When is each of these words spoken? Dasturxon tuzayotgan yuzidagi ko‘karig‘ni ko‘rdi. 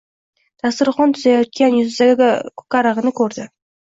Dasturxon 0.61 1.11
tuzayotgan 1.17 1.77
yuzidagi 1.79 2.31
ko‘karig‘ni 2.63 3.13
ko‘rdi. 3.21 3.47